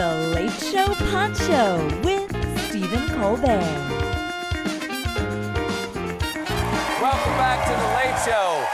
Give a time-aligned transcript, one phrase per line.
[0.00, 2.30] The Late Show Pod Show with
[2.70, 3.60] Stephen Colbert.
[7.02, 8.66] Welcome back to the Late Show.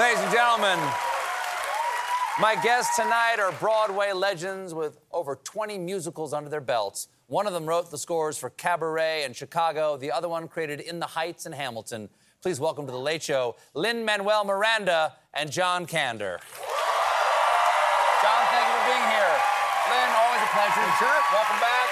[0.00, 0.78] Ladies and gentlemen,
[2.40, 7.08] my guests tonight are Broadway legends with over 20 musicals under their belts.
[7.26, 9.98] One of them wrote the scores for Cabaret and Chicago.
[9.98, 12.08] The other one created In the Heights and Hamilton.
[12.40, 16.38] Please welcome to the Late Show, Lin Manuel Miranda and John Kander.
[18.22, 19.34] John, thank you for being here.
[19.90, 20.88] Lin, always a pleasure.
[21.00, 21.20] Sure.
[21.32, 21.88] Welcome back.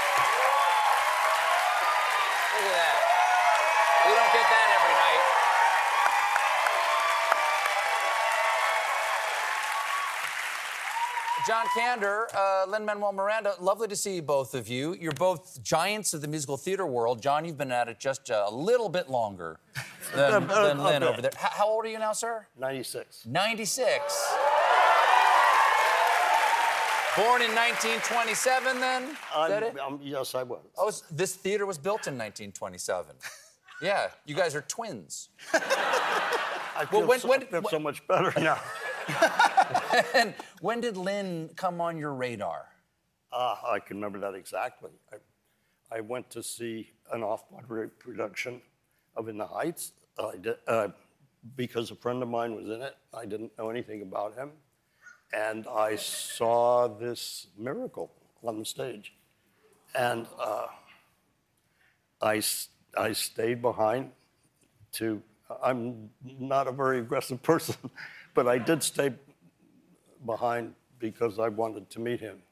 [2.53, 2.97] Look at that.
[4.05, 5.23] We don't get that every night.
[11.47, 14.95] John Kander, uh, Lin Manuel Miranda, lovely to see both of you.
[15.01, 17.23] You're both giants of the musical theater world.
[17.23, 19.59] John, you've been at it just a little bit longer
[20.15, 21.31] than, than a Lin over there.
[21.35, 22.47] H- how old are you now, sir?
[22.59, 23.25] 96.
[23.27, 24.35] 96.
[27.17, 29.03] Born in 1927, then?
[29.11, 29.17] Is
[29.49, 29.77] that it?
[29.83, 30.61] I'm, I'm, yes, I was.
[30.79, 33.17] Oh, this theater was built in 1927.
[33.83, 35.31] yeah, you guys are twins.
[35.53, 38.61] I feel, when- so, when- I feel when- so much better now.
[40.15, 42.67] and when did Lin come on your radar?
[43.33, 44.91] Ah, I can remember that exactly.
[45.13, 48.61] I, I went to see an off-Broadway production
[49.17, 50.89] of In the Heights I did, uh,
[51.57, 52.97] because a friend of mine was in it.
[53.13, 54.51] I didn't know anything about him.
[55.33, 58.11] And I saw this miracle
[58.43, 59.15] on the stage.
[59.95, 60.67] And uh,
[62.21, 62.43] I,
[62.97, 64.11] I stayed behind
[64.93, 65.23] to,
[65.63, 67.77] I'm not a very aggressive person,
[68.35, 69.13] but I did stay
[70.27, 72.43] behind because I wanted to meet him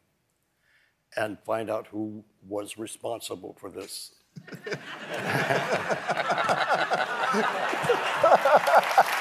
[1.16, 4.12] and find out who was responsible for this.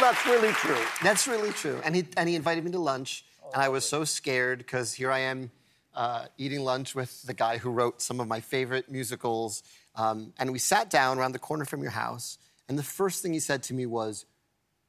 [0.00, 0.84] well, that's really true.
[1.02, 1.80] That's really true.
[1.84, 3.24] And he, and he invited me to lunch,
[3.54, 5.50] and I was so scared because here I am
[5.94, 9.62] uh, eating lunch with the guy who wrote some of my favorite musicals.
[9.94, 12.36] Um, and we sat down around the corner from your house,
[12.68, 14.26] and the first thing he said to me was,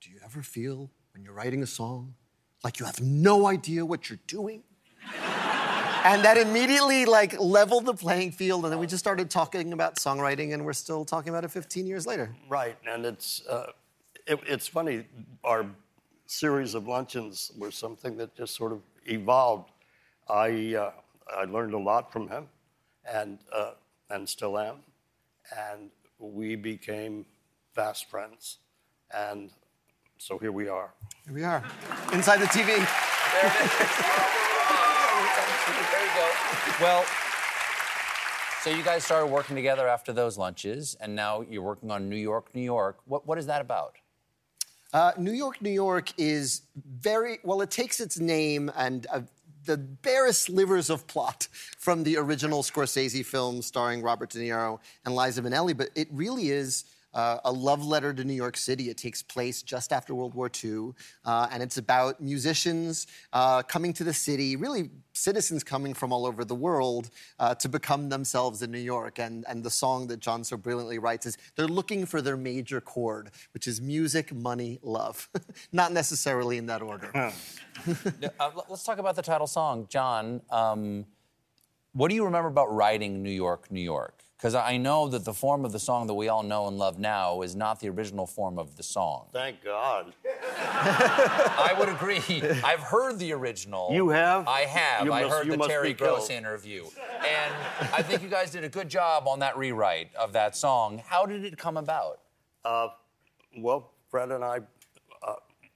[0.01, 2.15] Do you ever feel when you're writing a song
[2.63, 4.63] like you have no idea what you're doing?
[6.03, 9.95] and that immediately like leveled the playing field, and then we just started talking about
[9.95, 12.35] songwriting, and we're still talking about it 15 years later.
[12.49, 13.67] Right, and it's uh,
[14.27, 15.05] it, it's funny.
[15.43, 15.65] Our
[16.25, 19.71] series of luncheons were something that just sort of evolved.
[20.29, 20.91] I uh,
[21.35, 22.47] I learned a lot from him,
[23.09, 23.71] and uh,
[24.09, 24.77] and still am,
[25.57, 25.89] and
[26.19, 27.25] we became
[27.73, 28.57] fast friends,
[29.13, 29.51] and
[30.17, 30.93] so here we are.
[31.25, 31.63] Here we are,
[32.11, 32.67] inside the TV.
[35.91, 36.31] There you go.
[36.81, 37.05] Well,
[38.61, 42.17] so you guys started working together after those lunches, and now you're working on New
[42.17, 42.99] York, New York.
[43.05, 43.95] What, what is that about?
[44.93, 46.61] Uh, New York, New York is
[46.99, 47.61] very well.
[47.61, 49.21] It takes its name and uh,
[49.65, 55.15] the barest slivers of plot from the original Scorsese film starring Robert De Niro and
[55.15, 56.85] Liza Minnelli, but it really is.
[57.17, 58.91] Uh, a love letter to New York City.
[58.91, 60.91] It takes place just after World War II,
[61.25, 66.27] uh, and it's about musicians uh, coming to the city, really citizens coming from all
[66.27, 67.09] over the world
[67.39, 69.17] uh, to become themselves in New York.
[69.17, 72.79] And, and the song that John so brilliantly writes is they're looking for their major
[72.79, 75.27] chord, which is music, money, love.
[75.71, 77.33] Not necessarily in that order.
[78.39, 80.41] Uh, let's talk about the title song, John.
[80.49, 81.05] Um,
[81.93, 84.23] what do you remember about writing New York, New York?
[84.37, 86.99] Because I know that the form of the song that we all know and love
[86.99, 89.25] now is not the original form of the song.
[89.33, 90.13] Thank God.
[90.59, 92.21] I would agree.
[92.63, 93.89] I've heard the original.
[93.91, 94.47] You have?
[94.47, 95.05] I have.
[95.07, 95.93] You I must- heard you the must Terry.
[95.93, 96.85] Gross interview.
[97.19, 97.53] And
[97.93, 101.01] I think you guys did a good job on that rewrite of that song.
[101.03, 102.19] How did it come about?
[102.63, 102.89] Uh,
[103.57, 104.59] well, Fred and I,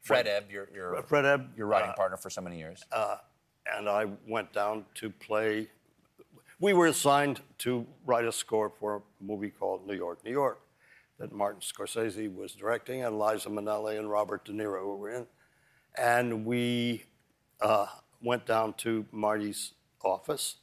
[0.04, 2.84] Fred Ebb, your, your, Fred Ebb, your writing uh, partner for so many years.
[2.92, 3.18] uh,
[3.76, 5.68] and I went down to play.
[6.62, 10.62] We were assigned to write a score for a movie called New York, New York,
[11.18, 15.26] that Martin Scorsese was directing, and Liza Minnelli and Robert De Niro were in.
[15.98, 17.06] And we
[17.62, 17.88] uh,
[18.22, 19.72] went down to Marty's
[20.06, 20.58] office,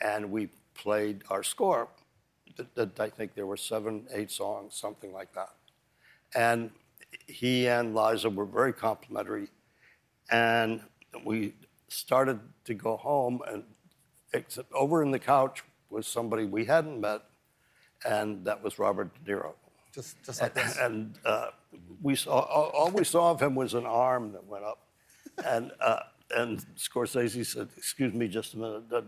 [0.00, 1.90] and we played our score.
[2.76, 5.54] I think there were seven, eight songs, something like that.
[6.34, 6.72] And
[7.28, 9.50] he and Liza were very complimentary.
[10.28, 10.80] And
[11.24, 11.54] we
[11.86, 13.62] started to go home, and
[14.36, 17.22] except over in the couch was somebody we hadn't met,
[18.04, 19.52] and that was Robert De Niro.
[19.92, 20.76] Just, just like this.
[20.78, 21.48] And uh,
[22.02, 24.86] we saw all, all we saw of him was an arm that went up,
[25.44, 26.00] and uh,
[26.34, 28.90] and Scorsese said, "Excuse me, just a minute.
[28.90, 29.04] De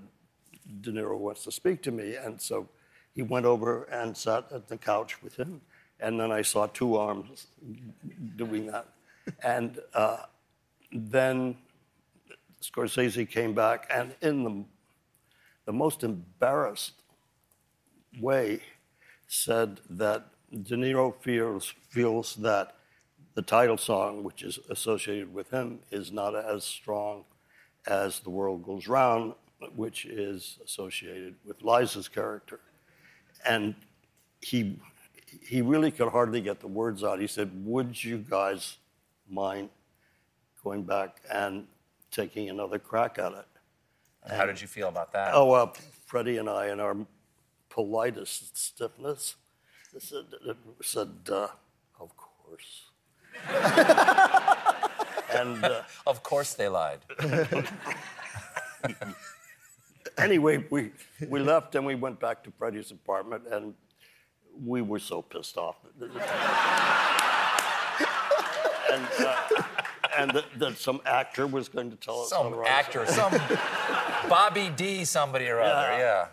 [0.80, 2.68] De Niro wants to speak to me." And so
[3.14, 5.60] he went over and sat at the couch with him,
[6.00, 7.48] and then I saw two arms
[8.36, 8.86] doing that,
[9.42, 10.18] and uh,
[10.90, 11.56] then
[12.62, 14.64] Scorsese came back, and in the
[15.68, 16.94] the most embarrassed
[18.18, 18.58] way,
[19.26, 22.74] said that De Niro feels, feels that
[23.34, 27.22] the title song, which is associated with him, is not as strong
[27.86, 29.34] as The World Goes Round,
[29.76, 32.60] which is associated with Liza's character.
[33.44, 33.74] And
[34.40, 34.80] he,
[35.42, 37.20] he really could hardly get the words out.
[37.20, 38.78] He said, Would you guys
[39.28, 39.68] mind
[40.64, 41.66] going back and
[42.10, 43.57] taking another crack at it?
[44.28, 45.30] How did you feel about that?
[45.34, 45.72] Oh, uh,
[46.06, 46.96] Freddie and I, in our
[47.70, 49.36] politest stiffness,
[49.98, 50.24] said,
[50.82, 51.48] said uh,
[52.00, 52.86] of course.
[55.34, 57.00] and uh, Of course they lied.
[60.18, 60.90] anyway, we,
[61.28, 63.74] we left and we went back to Freddie's apartment, and
[64.64, 65.76] we were so pissed off.
[66.00, 66.10] and
[69.20, 69.62] uh,
[70.18, 73.32] and that, that some actor was going to tell us Some actor, some
[74.28, 75.92] Bobby D, somebody or other.
[75.92, 75.98] Yeah.
[75.98, 76.26] Yeah.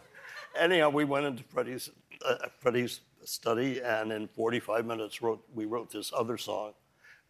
[0.58, 1.92] Anyhow, we went into Freddie's,
[2.26, 6.74] uh, Freddie's study, and in 45 minutes, wrote, we wrote this other song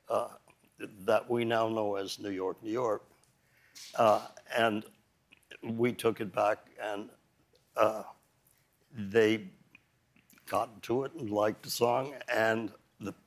[0.09, 0.29] uh,
[1.05, 3.03] that we now know as New York, New York.
[3.95, 4.21] Uh,
[4.55, 4.85] and
[5.61, 7.09] we took it back, and
[7.75, 8.03] uh,
[8.95, 9.41] they
[10.49, 12.13] got into it and liked the song.
[12.33, 12.71] And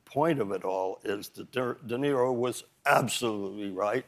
[0.08, 4.04] point of it all is that De De Niro was absolutely right.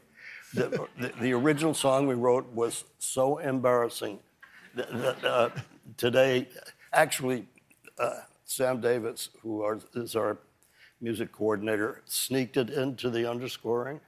[0.54, 4.18] The, the, the original song we wrote was so embarrassing
[4.74, 5.50] that, that uh,
[5.96, 6.48] today,
[6.92, 7.46] actually,
[7.98, 10.38] uh, Sam Davis, who are, is our
[11.00, 14.00] music coordinator, sneaked it into the underscoring.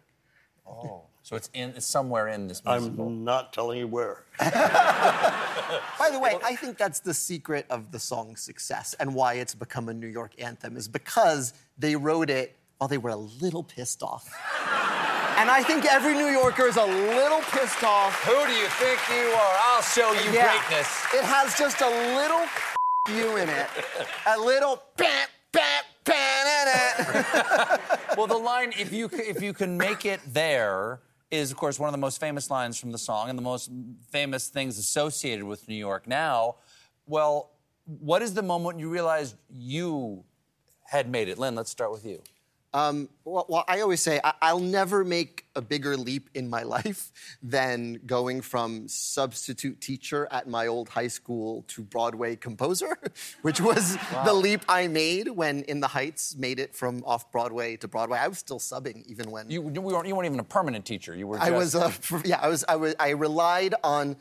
[0.67, 1.03] Oh.
[1.25, 3.07] So it's in it's somewhere in this musical.
[3.07, 4.25] I'm not telling you where.
[4.41, 9.55] By the way, I think that's the secret of the song's success and why it's
[9.55, 13.63] become a New York anthem is because they wrote it while they were a little
[13.65, 14.25] pissed off.
[15.37, 18.15] and I think every New Yorker is a little pissed off.
[18.25, 19.55] Who do you think you are?
[19.69, 20.49] I'll show you Yeah.
[20.57, 20.89] greatness.
[21.13, 22.45] It has just a little
[23.17, 23.67] you in it.
[24.27, 27.81] A little bam, bam, bam, in it.
[28.17, 31.01] Well, the line if you if you can make it there
[31.31, 33.71] is of course one of the most famous lines from the song and the most
[34.11, 36.57] famous things associated with New York now.
[37.07, 37.51] Well,
[37.87, 40.25] what is the moment you realize you
[40.93, 41.39] had made it?
[41.39, 42.21] Lin, let's start with you.
[42.75, 46.63] Um, well, well, I always say I- I'll never make a bigger leap in my
[46.77, 47.11] life
[47.43, 52.97] than going from substitute teacher at my old high school to Broadway composer,
[53.43, 57.77] which was the leap I made when In the Heights made it from off Broadway
[57.77, 58.19] to Broadway.
[58.19, 61.15] I was still subbing even when You, you, weren't, you weren't even a permanent teacher.
[61.15, 61.75] You were just, I was.
[61.75, 61.93] Uh,
[62.25, 62.65] yeah, I was.
[62.69, 62.95] I was.
[63.01, 64.17] I relied on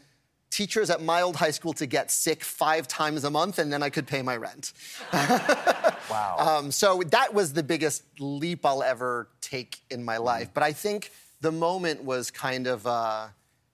[0.52, 3.82] teachers at my old high school to get sick five times a month, and then
[3.82, 4.74] I could pay my rent.
[5.14, 6.36] wow.
[6.42, 10.50] Um, so that was the biggest leap I'll ever take in my life.
[10.54, 13.28] But I think the moment was kind of, uh,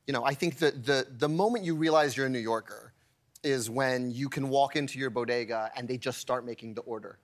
[0.05, 2.93] you know, I think the, the, the moment you realize you're a New Yorker
[3.43, 7.17] is when you can walk into your bodega and they just start making the order.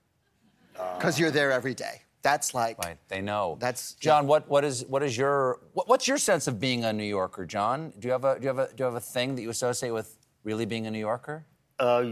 [0.98, 2.02] Because you're there every day.
[2.24, 3.58] That's like, Right, they know.
[3.60, 4.28] That's- John.
[4.28, 7.46] What what is what is your what, what's your sense of being a New Yorker,
[7.46, 7.92] John?
[8.00, 9.50] Do you have a do you have a do you have a thing that you
[9.50, 11.46] associate with really being a New Yorker?
[11.80, 12.04] Uh,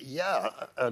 [0.00, 0.90] yeah, uh,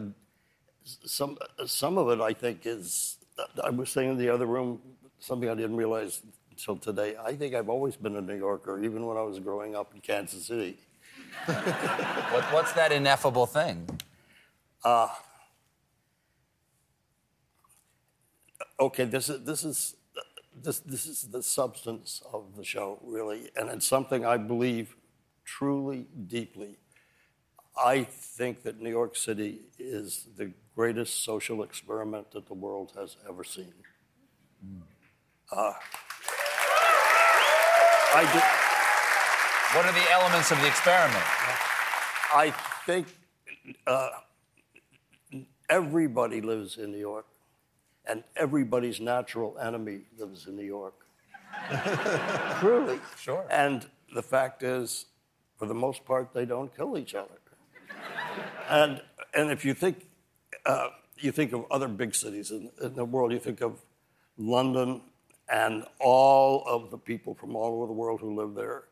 [0.84, 1.36] some
[1.66, 3.16] some of it I think is.
[3.62, 4.80] I was saying in the other room
[5.18, 7.16] something I didn't realize until today.
[7.22, 10.00] I think I've always been a New Yorker, even when I was growing up in
[10.00, 10.78] Kansas City.
[11.46, 13.86] What, what's that ineffable thing?
[18.78, 19.97] Okay, this is this is
[20.62, 24.97] this this is the substance of the show, really, and it's something I believe
[25.45, 26.76] truly, deeply.
[27.83, 33.16] I think that New York City is the greatest social experiment that the world has
[33.28, 33.73] ever seen.
[35.52, 35.73] Uh,
[38.14, 38.40] I do.
[39.76, 41.25] What are the elements of the experiment?
[42.33, 42.54] I
[42.87, 43.09] think
[43.87, 44.09] uh,
[45.68, 47.26] everybody lives in New York,
[48.06, 50.94] and everybody's natural enemy lives in New York.
[52.60, 53.00] Truly.
[53.18, 53.46] Sure.
[53.50, 55.06] And the fact is,
[55.58, 57.40] for the most part, they don't kill each other.
[58.68, 59.02] and
[59.34, 60.06] and if you think
[60.64, 63.80] uh, you think of other big cities in, in the world, you think of
[64.36, 65.00] London
[65.48, 68.84] and all of the people from all over the world who live there,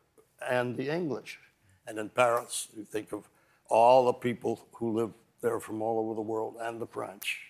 [0.47, 1.39] and the English.
[1.87, 3.29] And in Paris, you think of
[3.67, 7.41] all the people who live there from all over the world and the French.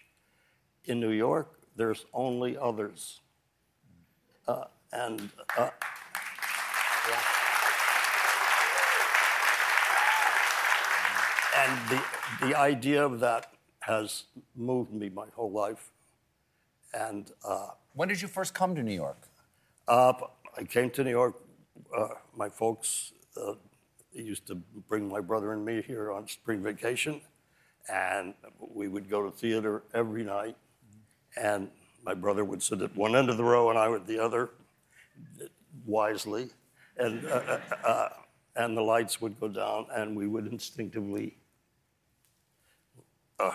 [0.86, 3.22] In New York, there's only others.
[4.48, 5.70] Uh, and uh,
[11.58, 12.04] and the,
[12.48, 13.48] the idea of that
[13.80, 14.24] has
[14.56, 15.92] moved me my whole life.
[16.94, 19.28] And uh, When did you first come to New York?
[19.88, 20.14] uh,
[20.58, 21.36] I came to New York.
[21.96, 23.54] Uh, my folks uh,
[24.14, 24.56] used to
[24.88, 27.22] bring my brother and me here on spring vacation,
[27.92, 30.56] and we would go to theater every night.
[31.38, 31.70] And
[32.06, 34.50] my brother would sit at one end of the row, and I at the other,
[35.86, 36.50] wisely.
[36.98, 38.10] And uh, uh, uh,
[38.56, 41.38] and the lights would go down, and we would instinctively
[43.40, 43.52] uh,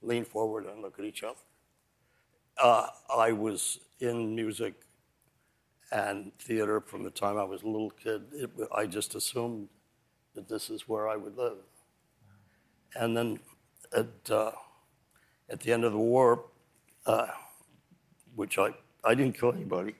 [0.00, 1.38] lean forward and look at each other.
[2.56, 4.74] Uh, I was in music
[5.92, 8.22] and theater from the time I was a little kid.
[8.32, 9.68] It, I just assumed
[10.34, 11.58] that this is where I would live.
[12.94, 13.40] And then
[13.94, 14.52] at, uh,
[15.48, 16.44] at the end of the war,
[17.06, 17.28] uh,
[18.34, 18.70] which I,
[19.04, 19.94] I didn't kill anybody.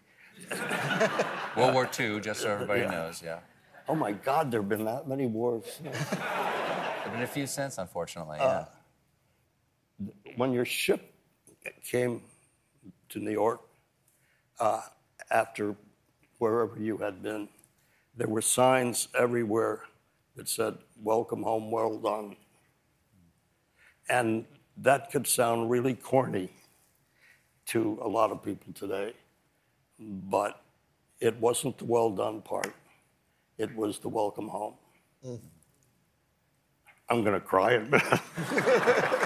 [1.56, 2.90] World War II, just so everybody Yeah.
[2.90, 3.40] knows, yeah.
[3.88, 5.78] Oh my God, there have been that many wars.
[5.82, 8.64] There have been a few since, unfortunately, Uh,
[10.00, 10.06] yeah.
[10.36, 11.14] when your ship
[11.84, 12.22] came
[13.10, 13.60] to New York
[14.58, 14.82] uh,
[15.30, 15.76] after
[16.38, 17.48] wherever you had been,
[18.16, 19.82] there were signs everywhere
[20.34, 22.36] that said, Welcome home, well done.
[24.08, 24.46] And
[24.78, 26.50] that could sound really corny
[27.66, 29.12] to a lot of people today,
[29.98, 30.62] but
[31.20, 32.72] it wasn't the well done part,
[33.58, 34.74] it was the welcome home.
[35.24, 35.40] Mm.
[37.08, 37.88] I'm going to cry in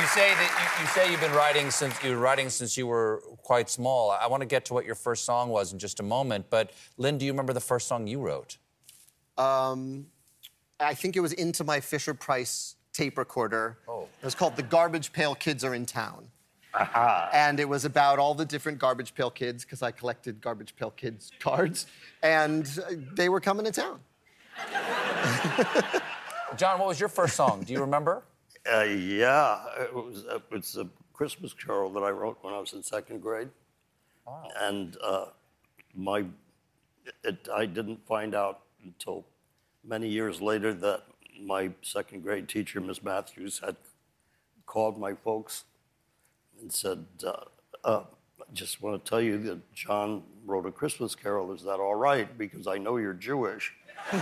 [0.00, 2.86] You say that you, you say you've been writing since you were writing since you
[2.86, 4.10] were quite small.
[4.10, 6.70] I want to get to what your first song was in just a moment, but
[6.96, 8.56] Lin, do you remember the first song you wrote?
[9.36, 10.06] Um,
[10.80, 13.76] I think it was into my Fisher Price tape recorder.
[13.86, 14.08] Oh.
[14.22, 16.28] It was called The Garbage Pail Kids Are in Town.
[17.34, 20.92] And it was about all the different Garbage Pail Kids, because I collected Garbage Pail
[20.92, 21.86] Kids cards,
[22.22, 22.64] and
[23.12, 24.00] they were coming to town.
[26.56, 27.64] John, what was your first song?
[27.64, 28.22] Do you remember?
[28.72, 32.72] Uh, yeah, it was, uh, it's a Christmas carol that I wrote when I was
[32.72, 33.48] in second grade.
[34.60, 35.26] And uh,
[35.94, 36.24] my,
[37.24, 39.26] it, I didn't find out until
[39.84, 41.02] many years later that
[41.42, 43.76] my second grade teacher, Miss Matthews, had
[44.66, 45.64] called my folks
[46.60, 47.32] and said, uh,
[47.84, 48.04] uh,
[48.40, 51.52] I just want to tell you that John wrote a Christmas carol.
[51.52, 52.36] Is that all right?
[52.38, 53.72] Because I know you're Jewish.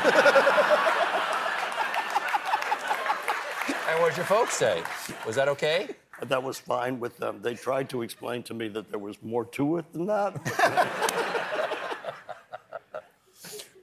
[3.88, 4.83] And what did your folks say?
[5.26, 5.88] Was that okay?
[6.23, 7.40] That was fine with them.
[7.40, 11.64] They tried to explain to me that there was more to it than that.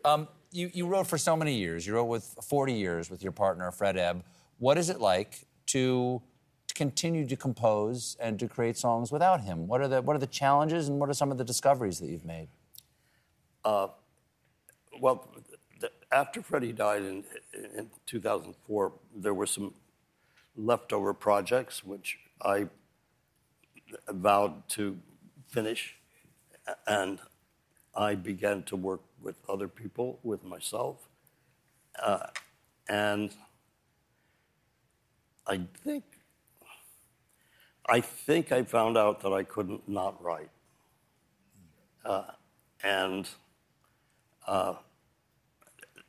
[0.06, 1.88] Um, you, you wrote for so many years.
[1.88, 4.24] You wrote with 40 years with your partner, Fred Ebb.
[4.60, 6.22] What is it like to,
[6.68, 9.68] to continue to compose and to create songs without him?
[9.68, 12.08] What are, the, what are the challenges and what are some of the discoveries that
[12.08, 12.50] you've made?
[13.64, 13.88] Uh,
[15.02, 15.28] well,
[15.82, 17.24] th- after Freddie died in,
[17.76, 19.74] in 2004, there were some
[20.56, 22.68] leftover projects which I
[24.10, 24.98] vowed to
[25.48, 25.96] finish,
[26.88, 27.20] and
[27.96, 31.08] I began to work with other people, with myself,
[32.02, 32.28] uh,
[32.90, 33.32] and
[35.48, 36.04] I think
[37.88, 40.50] I think I found out that I couldn't not write,
[42.04, 42.32] uh,
[42.84, 43.30] and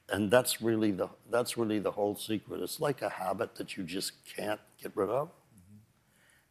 [0.08, 2.60] and that's really the that's really the whole secret.
[2.60, 5.30] It's like a habit that you just can't get rid of.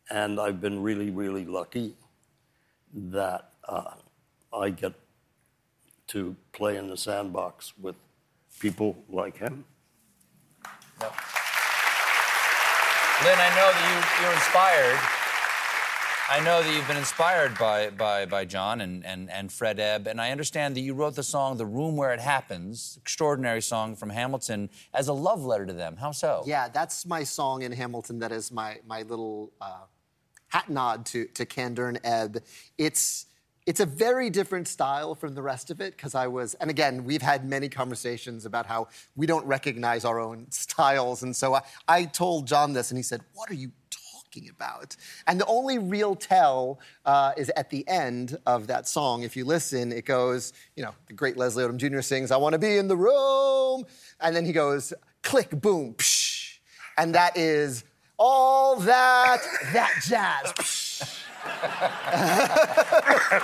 [0.09, 1.95] And I've been really, really lucky
[2.93, 3.95] that uh,
[4.53, 4.93] I get
[6.07, 7.95] to play in the sandbox with
[8.59, 9.65] people like him.
[13.23, 15.14] Lin, I know that you, you're inspired.
[16.27, 20.07] I know that you've been inspired by, by, by John and, and, and Fred Ebb,
[20.07, 23.95] and I understand that you wrote the song The Room Where It Happens, extraordinary song
[23.95, 25.97] from Hamilton, as a love letter to them.
[25.97, 26.41] How so?
[26.47, 29.81] Yeah, that's my song in Hamilton that is my, my little uh,
[30.47, 32.43] hat nod to, to Kander and Ebb.
[32.79, 33.27] It's
[33.65, 37.03] it's a very different style from the rest of it because I was, and again,
[37.03, 41.23] we've had many conversations about how we don't recognize our own styles.
[41.23, 43.71] And so I, I told John this, and he said, What are you
[44.35, 44.95] talking about?
[45.27, 49.23] And the only real tell uh, is at the end of that song.
[49.23, 52.01] If you listen, it goes, you know, the great Leslie Odom Jr.
[52.01, 53.85] sings, I want to be in the room.
[54.19, 56.57] And then he goes, click, boom, psh.
[56.97, 57.83] And that is
[58.17, 59.39] all that,
[59.73, 61.21] that jazz.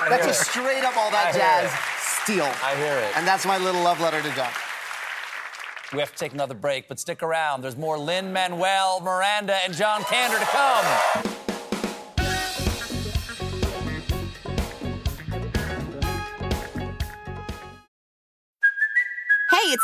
[0.09, 2.23] That's a straight up all that jazz it.
[2.23, 2.51] steal.
[2.63, 3.15] I hear it.
[3.15, 4.49] And that's my little love letter to John.
[5.93, 7.63] We have to take another break, but stick around.
[7.63, 11.40] There's more Lin Manuel, Miranda, and John Kander to come.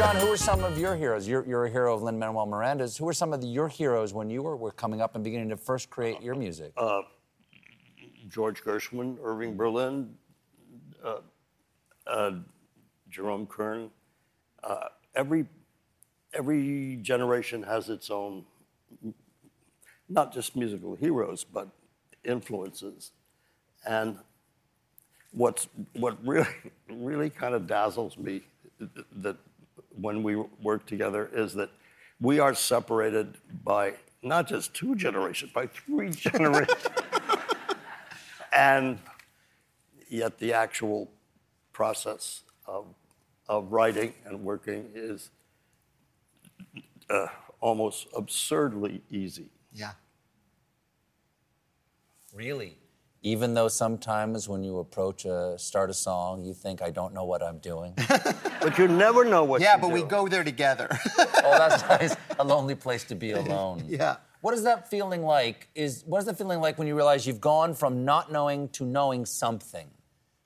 [0.00, 1.28] John, who were some of your heroes?
[1.28, 2.96] You're, you're a hero of Lin Manuel Miranda's.
[2.96, 5.50] Who were some of the, your heroes when you were, were coming up and beginning
[5.50, 6.72] to first create your music?
[8.26, 10.14] George Gershwin, Irving Berlin,
[11.04, 11.18] uh,
[12.06, 12.30] uh,
[13.10, 13.90] Jerome Kern.
[14.64, 15.44] Uh, every
[16.32, 18.46] every generation has its own,
[20.08, 21.68] not just musical heroes, but
[22.24, 23.12] influences.
[23.86, 24.16] And
[25.32, 26.48] what's what really
[26.88, 28.40] really kind of dazzles me
[29.16, 29.36] that
[30.00, 31.70] when we work together is that
[32.20, 36.86] we are separated by not just two generations, by three generations
[38.52, 38.98] and
[40.08, 41.10] yet the actual
[41.72, 42.86] process of,
[43.48, 45.30] of writing and working is
[47.08, 47.26] uh,
[47.60, 49.48] almost absurdly easy.
[49.72, 49.92] Yeah.
[52.34, 52.76] Really?
[53.22, 57.24] Even though sometimes when you approach a start a song, you think, I don't know
[57.24, 57.94] what I'm doing.
[58.62, 60.88] But you never know what Yeah, you but we go there together.
[61.18, 62.14] oh, that's nice.
[62.38, 63.84] A lonely place to be alone.
[63.88, 64.16] Yeah.
[64.42, 65.68] What is that feeling like?
[65.74, 68.84] Is what is that feeling like when you realize you've gone from not knowing to
[68.84, 69.88] knowing something?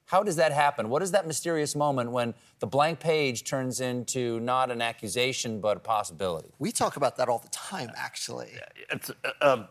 [0.07, 0.89] How does that happen?
[0.89, 5.77] What is that mysterious moment when the blank page turns into not an accusation but
[5.77, 6.51] a possibility?
[6.59, 8.53] we talk about that all the time, actually.
[8.91, 9.67] It's, uh, uh,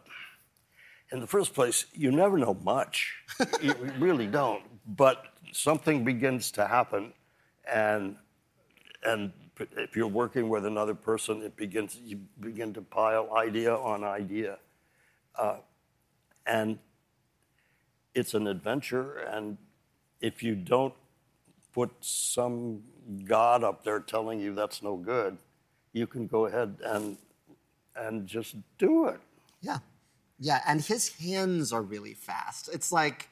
[1.12, 3.14] in the first place, you never know much.
[3.62, 4.64] you really don't.
[4.86, 7.14] But something begins to happen,
[7.72, 8.16] and
[9.06, 9.32] and
[9.78, 11.98] if you're working with another person, it begins.
[12.04, 14.58] You begin to pile idea on idea,
[15.38, 15.58] uh,
[16.46, 16.80] and
[18.14, 19.20] it's an adventure.
[19.20, 19.58] And
[20.20, 20.94] if you don't
[21.74, 22.84] put some
[23.26, 25.38] God up there telling you that's no good,
[25.92, 27.18] you can go ahead and
[27.96, 29.20] and just do it.
[29.62, 29.80] Yeah.
[30.44, 32.70] Yeah, and his hands are really fast.
[32.74, 33.30] It's like,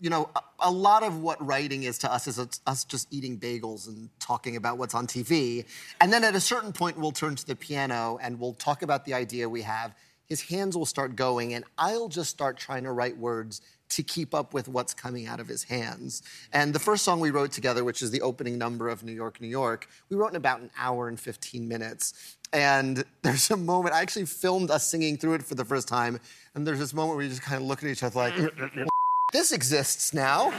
[0.00, 3.38] you know, a, a lot of what writing is to us is us just eating
[3.38, 5.64] bagels and talking about what's on TV.
[6.00, 9.04] And then at a certain point, we'll turn to the piano and we'll talk about
[9.04, 9.94] the idea we have.
[10.26, 13.60] His hands will start going, and I'll just start trying to write words
[13.90, 16.22] to keep up with what's coming out of his hands.
[16.52, 19.40] And the first song we wrote together, which is the opening number of New York,
[19.40, 22.36] New York, we wrote in about an hour and 15 minutes.
[22.52, 26.20] And there's a moment, I actually filmed us singing through it for the first time.
[26.54, 28.88] And there's this moment where you just kind of look at each other like, well,
[29.32, 30.50] this exists now.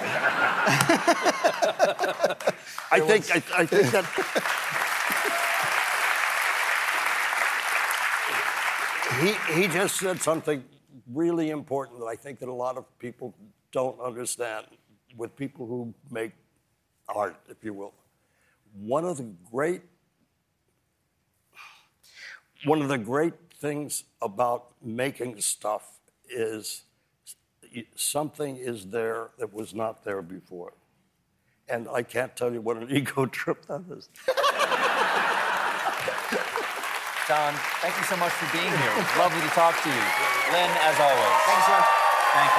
[2.94, 4.06] I think I, I think that
[9.22, 10.64] he he just said something
[11.14, 13.36] really important that I think that a lot of people
[13.72, 14.68] don't understand
[15.18, 16.32] with people who make
[17.10, 17.94] art, if you will.
[18.80, 19.82] One of the great
[22.64, 26.84] one of the great things about making stuff is
[27.96, 30.74] something is there that was not there before.
[31.70, 34.10] And I can't tell you what an ego trip that is.
[37.28, 38.94] Don, thank you so much for being here.
[38.98, 39.96] It's lovely to talk to you.
[40.52, 41.38] Lin, as always.
[41.48, 41.86] Thanks, sir.
[42.34, 42.52] Thank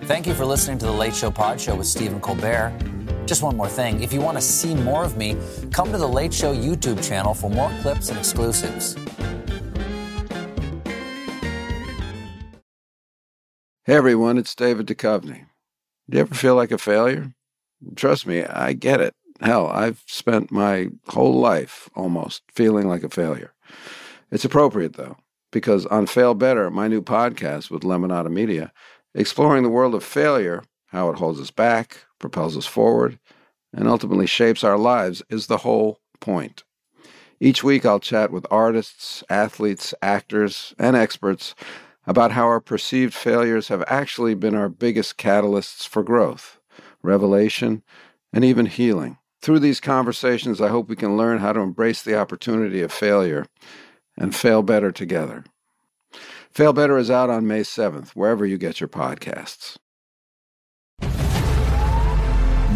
[0.00, 0.06] you.
[0.06, 2.93] Thank you for listening to the Late Show Pod Show with Stephen Colbert.
[3.26, 4.02] Just one more thing.
[4.02, 5.36] If you want to see more of me,
[5.72, 8.96] come to the Late Show YouTube channel for more clips and exclusives.
[13.86, 15.46] Hey everyone, it's David Duchovny.
[16.08, 17.34] Do you ever feel like a failure?
[17.96, 19.14] Trust me, I get it.
[19.40, 23.52] Hell, I've spent my whole life almost feeling like a failure.
[24.30, 25.16] It's appropriate though,
[25.52, 28.72] because on Fail Better, my new podcast with Lemonada Media,
[29.14, 30.62] exploring the world of failure,
[30.94, 33.18] how it holds us back, propels us forward,
[33.72, 36.62] and ultimately shapes our lives is the whole point.
[37.40, 41.56] Each week I'll chat with artists, athletes, actors, and experts
[42.06, 46.60] about how our perceived failures have actually been our biggest catalysts for growth,
[47.02, 47.82] revelation,
[48.32, 49.18] and even healing.
[49.42, 53.46] Through these conversations, I hope we can learn how to embrace the opportunity of failure
[54.16, 55.44] and fail better together.
[56.52, 59.76] Fail Better is out on May 7th, wherever you get your podcasts.